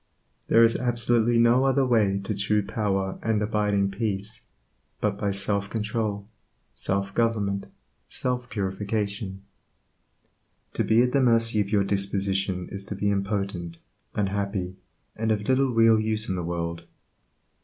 [0.47, 4.41] There is absolutely no other way to true power and abiding peace,
[4.99, 6.27] but by self control,
[6.73, 7.67] self government,
[8.09, 9.43] self purification.
[10.73, 13.77] To be at the mercy of your disposition is to be impotent,
[14.15, 14.75] unhappy,
[15.15, 16.85] and of little real use in the world.